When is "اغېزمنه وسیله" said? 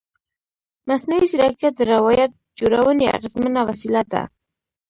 3.15-4.01